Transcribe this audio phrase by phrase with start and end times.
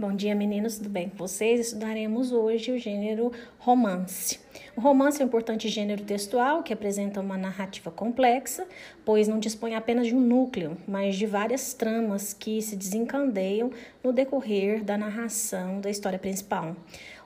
[0.00, 1.58] Bom dia, meninos, tudo bem com vocês?
[1.58, 4.38] Estudaremos hoje o gênero romance.
[4.76, 8.64] O romance é um importante gênero textual que apresenta uma narrativa complexa,
[9.04, 14.12] pois não dispõe apenas de um núcleo, mas de várias tramas que se desencandeiam no
[14.12, 16.76] decorrer da narração da história principal.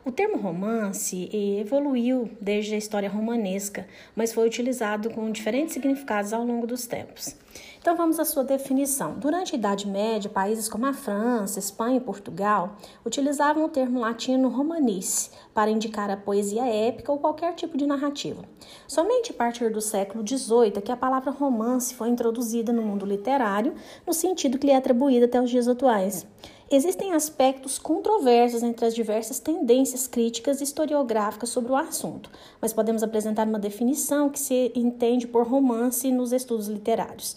[0.05, 1.31] O termo romance
[1.61, 7.37] evoluiu desde a história romanesca, mas foi utilizado com diferentes significados ao longo dos tempos.
[7.79, 9.15] Então vamos à sua definição.
[9.15, 12.77] Durante a Idade Média, países como a França, Espanha e Portugal
[13.07, 18.43] utilizavam o termo latino romanice para indicar a poesia épica ou qualquer tipo de narrativa.
[18.89, 23.07] Somente a partir do século XVIII é que a palavra romance foi introduzida no mundo
[23.07, 23.75] literário
[24.05, 26.27] no sentido que lhe é atribuído até os dias atuais.
[26.71, 32.31] Existem aspectos controversos entre as diversas tendências críticas historiográficas sobre o assunto,
[32.61, 37.37] mas podemos apresentar uma definição que se entende por romance nos estudos literários.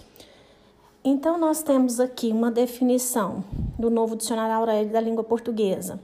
[1.08, 3.44] Então, nós temos aqui uma definição
[3.78, 6.00] do novo dicionário Aurélio da língua portuguesa.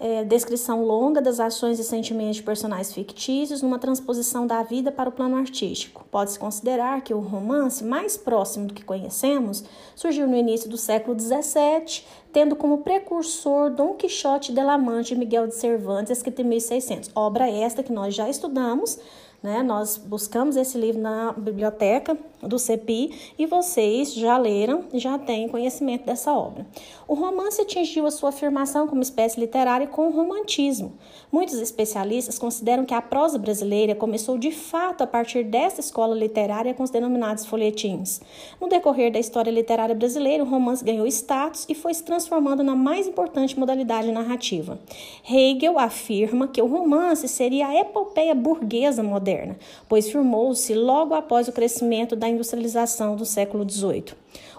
[0.00, 5.08] É, descrição longa das ações e sentimentos de personagens fictícios numa transposição da vida para
[5.08, 6.06] o plano artístico.
[6.08, 9.64] Pode-se considerar que o romance mais próximo do que conhecemos
[9.96, 15.20] surgiu no início do século XVII, tendo como precursor Dom Quixote de la Mancha de
[15.20, 17.10] Miguel de Cervantes, escrito em 1600.
[17.14, 18.98] Obra esta que nós já estudamos,
[19.42, 19.62] né?
[19.62, 26.04] Nós buscamos esse livro na biblioteca do CEPI e vocês já leram, já têm conhecimento
[26.06, 26.66] dessa obra.
[27.06, 30.92] O romance atingiu a sua afirmação como espécie literária com o romantismo.
[31.30, 36.74] Muitos especialistas consideram que a prosa brasileira começou de fato a partir dessa escola literária
[36.74, 38.20] com os denominados folhetins.
[38.60, 42.74] No decorrer da história literária brasileira, o romance ganhou status e foi se transformando na
[42.74, 44.78] mais importante modalidade narrativa.
[45.24, 49.56] Hegel afirma que o romance seria a epopeia burguesa moderna
[49.88, 54.14] pois firmou-se logo após o crescimento da industrialização do século XVIII.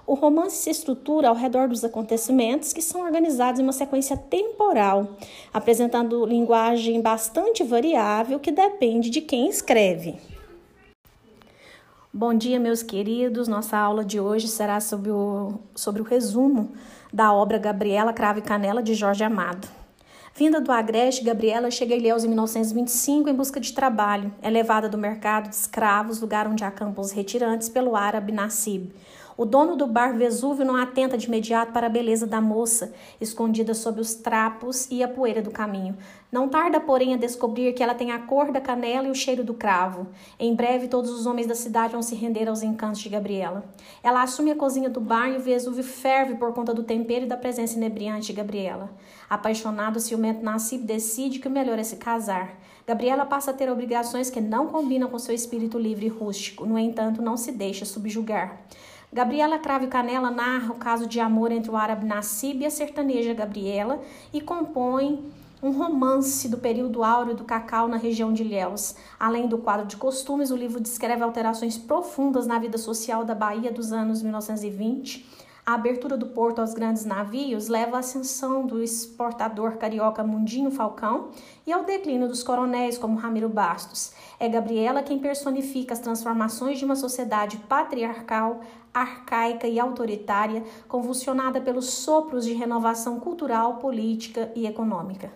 [0.07, 5.07] O romance se estrutura ao redor dos acontecimentos que são organizados em uma sequência temporal,
[5.53, 10.15] apresentando linguagem bastante variável que depende de quem escreve.
[12.11, 13.47] Bom dia, meus queridos.
[13.47, 16.71] Nossa aula de hoje será sobre o, sobre o resumo
[17.13, 19.67] da obra Gabriela Cravo e Canela de Jorge Amado.
[20.35, 24.33] Vinda do Agreste, Gabriela chega a Ilhéus em 1925 em busca de trabalho.
[24.41, 28.91] É levada do mercado de escravos, lugar onde acampam os retirantes, pelo árabe Nassib.
[29.39, 32.91] O dono do bar Vesúvio não atenta de imediato para a beleza da moça,
[33.21, 35.95] escondida sob os trapos e a poeira do caminho.
[36.29, 39.41] Não tarda, porém, a descobrir que ela tem a cor da canela e o cheiro
[39.41, 40.07] do cravo.
[40.37, 43.63] Em breve, todos os homens da cidade vão se render aos encantos de Gabriela.
[44.03, 47.29] Ela assume a cozinha do bar e o Vesúvio ferve por conta do tempero e
[47.29, 48.91] da presença inebriante de Gabriela.
[49.29, 52.59] Apaixonado, ciumento Nassib decide que o melhor é se casar.
[52.85, 56.77] Gabriela passa a ter obrigações que não combinam com seu espírito livre e rústico, no
[56.77, 58.65] entanto, não se deixa subjugar.
[59.11, 63.33] Gabriela Cravo Canela narra o caso de amor entre o árabe Nassib e a sertaneja
[63.33, 63.99] Gabriela
[64.31, 65.31] e compõe
[65.63, 68.95] um romance do período áureo do cacau na região de Ilhéus.
[69.19, 73.71] Além do quadro de costumes, o livro descreve alterações profundas na vida social da Bahia
[73.71, 75.48] dos anos 1920.
[75.69, 81.29] A abertura do porto aos grandes navios leva à ascensão do exportador carioca Mundinho Falcão
[81.63, 84.11] e ao declínio dos coronéis como Ramiro Bastos.
[84.39, 91.85] É Gabriela quem personifica as transformações de uma sociedade patriarcal, arcaica e autoritária, convulsionada pelos
[91.85, 95.31] sopros de renovação cultural, política e econômica.